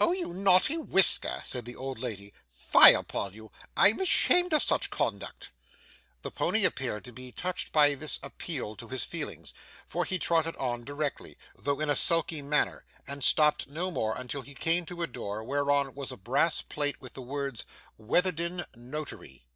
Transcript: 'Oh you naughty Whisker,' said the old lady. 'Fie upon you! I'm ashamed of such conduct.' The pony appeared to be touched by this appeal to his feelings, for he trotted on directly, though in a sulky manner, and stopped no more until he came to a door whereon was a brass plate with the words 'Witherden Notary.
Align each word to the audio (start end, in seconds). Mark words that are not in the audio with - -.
'Oh 0.00 0.10
you 0.10 0.34
naughty 0.34 0.76
Whisker,' 0.76 1.40
said 1.44 1.64
the 1.64 1.76
old 1.76 2.00
lady. 2.00 2.34
'Fie 2.50 2.94
upon 2.94 3.32
you! 3.32 3.52
I'm 3.76 4.00
ashamed 4.00 4.52
of 4.52 4.60
such 4.60 4.90
conduct.' 4.90 5.52
The 6.22 6.32
pony 6.32 6.64
appeared 6.64 7.04
to 7.04 7.12
be 7.12 7.30
touched 7.30 7.70
by 7.70 7.94
this 7.94 8.18
appeal 8.24 8.74
to 8.74 8.88
his 8.88 9.04
feelings, 9.04 9.54
for 9.86 10.04
he 10.04 10.18
trotted 10.18 10.56
on 10.56 10.82
directly, 10.82 11.38
though 11.54 11.78
in 11.78 11.88
a 11.88 11.94
sulky 11.94 12.42
manner, 12.42 12.86
and 13.06 13.22
stopped 13.22 13.68
no 13.68 13.92
more 13.92 14.16
until 14.16 14.42
he 14.42 14.52
came 14.52 14.84
to 14.86 15.02
a 15.02 15.06
door 15.06 15.44
whereon 15.44 15.94
was 15.94 16.10
a 16.10 16.16
brass 16.16 16.60
plate 16.60 17.00
with 17.00 17.12
the 17.14 17.22
words 17.22 17.64
'Witherden 17.98 18.64
Notary. 18.74 19.46